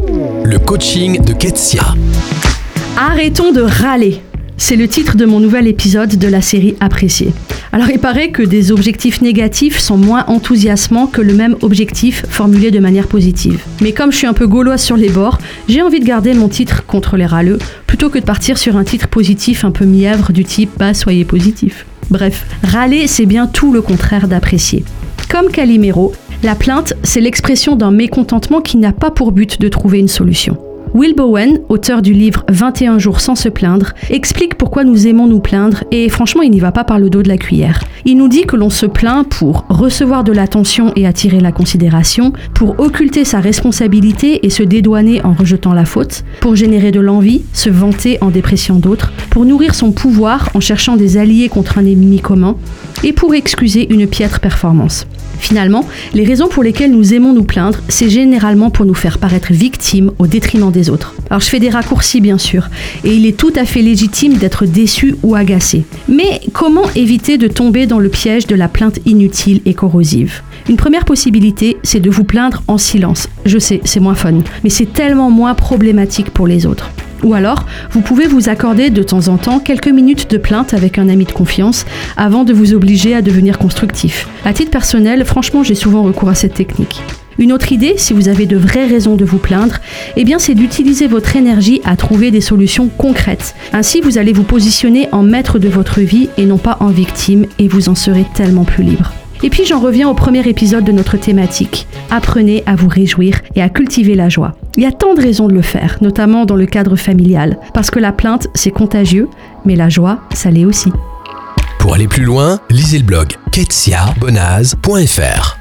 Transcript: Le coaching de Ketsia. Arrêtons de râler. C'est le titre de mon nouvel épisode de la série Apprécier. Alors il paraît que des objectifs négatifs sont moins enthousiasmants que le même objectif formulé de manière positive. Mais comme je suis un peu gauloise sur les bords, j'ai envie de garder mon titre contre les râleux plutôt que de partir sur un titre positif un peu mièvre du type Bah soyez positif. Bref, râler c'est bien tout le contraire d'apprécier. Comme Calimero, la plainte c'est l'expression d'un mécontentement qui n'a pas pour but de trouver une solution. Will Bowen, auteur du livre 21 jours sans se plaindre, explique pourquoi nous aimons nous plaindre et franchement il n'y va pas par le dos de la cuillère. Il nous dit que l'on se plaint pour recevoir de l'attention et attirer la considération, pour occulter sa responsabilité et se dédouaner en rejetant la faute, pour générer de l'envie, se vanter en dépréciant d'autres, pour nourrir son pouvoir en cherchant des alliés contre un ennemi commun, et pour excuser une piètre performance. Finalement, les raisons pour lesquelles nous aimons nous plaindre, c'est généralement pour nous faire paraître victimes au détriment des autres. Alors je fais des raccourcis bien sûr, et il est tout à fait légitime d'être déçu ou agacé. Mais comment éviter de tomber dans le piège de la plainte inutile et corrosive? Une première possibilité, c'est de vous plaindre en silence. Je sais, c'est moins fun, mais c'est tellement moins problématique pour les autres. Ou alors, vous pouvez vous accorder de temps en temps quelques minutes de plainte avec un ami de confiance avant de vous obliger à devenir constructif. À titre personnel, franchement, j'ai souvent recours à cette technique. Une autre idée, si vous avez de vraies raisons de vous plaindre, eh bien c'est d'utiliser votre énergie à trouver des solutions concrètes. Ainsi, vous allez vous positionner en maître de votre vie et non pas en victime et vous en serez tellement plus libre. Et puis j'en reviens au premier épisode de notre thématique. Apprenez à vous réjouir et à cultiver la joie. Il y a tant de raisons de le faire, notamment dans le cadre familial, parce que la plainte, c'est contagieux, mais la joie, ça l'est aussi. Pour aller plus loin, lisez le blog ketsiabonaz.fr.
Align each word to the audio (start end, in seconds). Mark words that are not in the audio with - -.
Le 0.00 0.58
coaching 0.58 1.24
de 1.24 1.32
Ketsia. 1.32 1.82
Arrêtons 2.96 3.50
de 3.50 3.62
râler. 3.62 4.20
C'est 4.56 4.76
le 4.76 4.86
titre 4.86 5.16
de 5.16 5.24
mon 5.24 5.40
nouvel 5.40 5.66
épisode 5.66 6.16
de 6.16 6.28
la 6.28 6.40
série 6.40 6.76
Apprécier. 6.78 7.32
Alors 7.72 7.90
il 7.90 7.98
paraît 7.98 8.30
que 8.30 8.42
des 8.42 8.70
objectifs 8.70 9.20
négatifs 9.22 9.78
sont 9.78 9.96
moins 9.96 10.24
enthousiasmants 10.28 11.08
que 11.08 11.20
le 11.20 11.34
même 11.34 11.56
objectif 11.62 12.24
formulé 12.28 12.70
de 12.70 12.78
manière 12.78 13.08
positive. 13.08 13.60
Mais 13.80 13.90
comme 13.92 14.12
je 14.12 14.18
suis 14.18 14.26
un 14.28 14.34
peu 14.34 14.46
gauloise 14.46 14.82
sur 14.82 14.96
les 14.96 15.08
bords, 15.08 15.38
j'ai 15.68 15.82
envie 15.82 16.00
de 16.00 16.06
garder 16.06 16.32
mon 16.32 16.48
titre 16.48 16.86
contre 16.86 17.16
les 17.16 17.26
râleux 17.26 17.58
plutôt 17.88 18.08
que 18.08 18.20
de 18.20 18.24
partir 18.24 18.56
sur 18.56 18.76
un 18.76 18.84
titre 18.84 19.08
positif 19.08 19.64
un 19.64 19.72
peu 19.72 19.84
mièvre 19.84 20.32
du 20.32 20.44
type 20.44 20.70
Bah 20.78 20.94
soyez 20.94 21.24
positif. 21.24 21.86
Bref, 22.08 22.46
râler 22.62 23.08
c'est 23.08 23.26
bien 23.26 23.48
tout 23.48 23.72
le 23.72 23.82
contraire 23.82 24.28
d'apprécier. 24.28 24.84
Comme 25.28 25.50
Calimero, 25.50 26.12
la 26.42 26.54
plainte 26.54 26.94
c'est 27.02 27.20
l'expression 27.20 27.74
d'un 27.74 27.90
mécontentement 27.90 28.60
qui 28.60 28.76
n'a 28.76 28.92
pas 28.92 29.10
pour 29.10 29.32
but 29.32 29.60
de 29.60 29.68
trouver 29.68 29.98
une 29.98 30.08
solution. 30.08 30.56
Will 30.94 31.14
Bowen, 31.14 31.60
auteur 31.68 32.00
du 32.00 32.14
livre 32.14 32.44
21 32.48 32.98
jours 32.98 33.20
sans 33.20 33.34
se 33.34 33.50
plaindre, 33.50 33.92
explique 34.08 34.54
pourquoi 34.54 34.84
nous 34.84 35.06
aimons 35.06 35.26
nous 35.26 35.40
plaindre 35.40 35.84
et 35.90 36.08
franchement 36.08 36.42
il 36.42 36.50
n'y 36.50 36.60
va 36.60 36.72
pas 36.72 36.84
par 36.84 36.98
le 36.98 37.10
dos 37.10 37.22
de 37.22 37.28
la 37.28 37.36
cuillère. 37.36 37.84
Il 38.06 38.16
nous 38.16 38.28
dit 38.28 38.46
que 38.46 38.56
l'on 38.56 38.70
se 38.70 38.86
plaint 38.86 39.28
pour 39.28 39.66
recevoir 39.68 40.24
de 40.24 40.32
l'attention 40.32 40.92
et 40.96 41.06
attirer 41.06 41.40
la 41.40 41.52
considération, 41.52 42.32
pour 42.54 42.80
occulter 42.80 43.24
sa 43.24 43.40
responsabilité 43.40 44.46
et 44.46 44.50
se 44.50 44.62
dédouaner 44.62 45.22
en 45.24 45.34
rejetant 45.34 45.74
la 45.74 45.84
faute, 45.84 46.24
pour 46.40 46.56
générer 46.56 46.90
de 46.90 47.00
l'envie, 47.00 47.42
se 47.52 47.68
vanter 47.68 48.16
en 48.22 48.30
dépréciant 48.30 48.76
d'autres, 48.76 49.12
pour 49.28 49.44
nourrir 49.44 49.74
son 49.74 49.92
pouvoir 49.92 50.48
en 50.54 50.60
cherchant 50.60 50.96
des 50.96 51.18
alliés 51.18 51.50
contre 51.50 51.78
un 51.78 51.84
ennemi 51.84 52.20
commun, 52.20 52.56
et 53.04 53.12
pour 53.12 53.34
excuser 53.34 53.92
une 53.92 54.06
piètre 54.06 54.40
performance. 54.40 55.06
Finalement, 55.38 55.86
les 56.14 56.24
raisons 56.24 56.48
pour 56.48 56.62
lesquelles 56.62 56.90
nous 56.90 57.14
aimons 57.14 57.32
nous 57.32 57.44
plaindre, 57.44 57.80
c'est 57.88 58.10
généralement 58.10 58.70
pour 58.70 58.84
nous 58.84 58.94
faire 58.94 59.18
paraître 59.18 59.52
victimes 59.52 60.12
au 60.18 60.26
détriment 60.26 60.70
des 60.70 60.90
autres. 60.90 61.14
Alors 61.30 61.40
je 61.40 61.46
fais 61.46 61.60
des 61.60 61.70
raccourcis 61.70 62.20
bien 62.20 62.38
sûr, 62.38 62.68
et 63.04 63.14
il 63.14 63.26
est 63.26 63.36
tout 63.36 63.52
à 63.56 63.64
fait 63.64 63.82
légitime 63.82 64.34
d'être 64.34 64.66
déçu 64.66 65.16
ou 65.22 65.34
agacé. 65.34 65.84
Mais 66.08 66.40
comment 66.52 66.90
éviter 66.94 67.38
de 67.38 67.48
tomber 67.48 67.86
dans 67.86 67.98
le 67.98 68.08
piège 68.08 68.46
de 68.46 68.54
la 68.54 68.68
plainte 68.68 68.98
inutile 69.06 69.60
et 69.64 69.74
corrosive? 69.74 70.42
Une 70.68 70.76
première 70.76 71.04
possibilité, 71.04 71.78
c'est 71.82 72.00
de 72.00 72.10
vous 72.10 72.24
plaindre 72.24 72.62
en 72.68 72.76
silence. 72.76 73.28
Je 73.46 73.58
sais, 73.58 73.80
c'est 73.84 74.00
moins 74.00 74.14
fun, 74.14 74.40
mais 74.64 74.70
c'est 74.70 74.92
tellement 74.92 75.30
moins 75.30 75.54
problématique 75.54 76.30
pour 76.30 76.46
les 76.46 76.66
autres. 76.66 76.90
Ou 77.22 77.34
alors, 77.34 77.66
vous 77.90 78.00
pouvez 78.00 78.26
vous 78.26 78.48
accorder 78.48 78.90
de 78.90 79.02
temps 79.02 79.28
en 79.28 79.36
temps 79.36 79.58
quelques 79.58 79.88
minutes 79.88 80.30
de 80.30 80.38
plainte 80.38 80.74
avec 80.74 80.98
un 80.98 81.08
ami 81.08 81.24
de 81.24 81.32
confiance 81.32 81.84
avant 82.16 82.44
de 82.44 82.52
vous 82.52 82.74
obliger 82.74 83.14
à 83.14 83.22
devenir 83.22 83.58
constructif. 83.58 84.28
À 84.44 84.52
titre 84.52 84.70
personnel, 84.70 85.24
franchement, 85.24 85.62
j'ai 85.62 85.74
souvent 85.74 86.02
recours 86.02 86.28
à 86.28 86.34
cette 86.34 86.54
technique. 86.54 87.02
Une 87.38 87.52
autre 87.52 87.70
idée, 87.72 87.94
si 87.96 88.12
vous 88.12 88.28
avez 88.28 88.46
de 88.46 88.56
vraies 88.56 88.86
raisons 88.86 89.14
de 89.14 89.24
vous 89.24 89.38
plaindre, 89.38 89.76
eh 90.16 90.24
bien 90.24 90.40
c'est 90.40 90.54
d'utiliser 90.54 91.06
votre 91.06 91.36
énergie 91.36 91.80
à 91.84 91.96
trouver 91.96 92.32
des 92.32 92.40
solutions 92.40 92.88
concrètes. 92.88 93.54
Ainsi, 93.72 94.00
vous 94.00 94.18
allez 94.18 94.32
vous 94.32 94.42
positionner 94.42 95.08
en 95.12 95.22
maître 95.22 95.60
de 95.60 95.68
votre 95.68 96.00
vie 96.00 96.28
et 96.36 96.46
non 96.46 96.58
pas 96.58 96.78
en 96.80 96.88
victime 96.88 97.46
et 97.60 97.68
vous 97.68 97.88
en 97.88 97.94
serez 97.94 98.26
tellement 98.34 98.64
plus 98.64 98.82
libre. 98.82 99.12
Et 99.42 99.50
puis 99.50 99.64
j'en 99.64 99.80
reviens 99.80 100.08
au 100.08 100.14
premier 100.14 100.46
épisode 100.48 100.84
de 100.84 100.92
notre 100.92 101.16
thématique. 101.16 101.86
Apprenez 102.10 102.62
à 102.66 102.76
vous 102.76 102.88
réjouir 102.88 103.40
et 103.54 103.62
à 103.62 103.68
cultiver 103.68 104.14
la 104.14 104.28
joie. 104.28 104.54
Il 104.76 104.82
y 104.82 104.86
a 104.86 104.92
tant 104.92 105.14
de 105.14 105.20
raisons 105.20 105.48
de 105.48 105.54
le 105.54 105.62
faire, 105.62 105.98
notamment 106.00 106.44
dans 106.44 106.56
le 106.56 106.66
cadre 106.66 106.96
familial, 106.96 107.58
parce 107.74 107.90
que 107.90 107.98
la 107.98 108.12
plainte, 108.12 108.48
c'est 108.54 108.70
contagieux, 108.70 109.28
mais 109.64 109.76
la 109.76 109.88
joie, 109.88 110.20
ça 110.34 110.50
l'est 110.50 110.64
aussi. 110.64 110.92
Pour 111.78 111.94
aller 111.94 112.08
plus 112.08 112.24
loin, 112.24 112.58
lisez 112.70 112.98
le 112.98 113.04
blog 113.04 113.28
ketsiabonaz.fr. 113.52 115.57